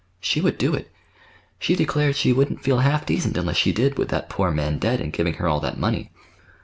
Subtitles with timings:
[0.19, 0.89] "She would do it.
[1.59, 4.99] She declared she wouldn't feel half decent unless she did, with that poor man dead,
[4.99, 6.09] and giving her all that money."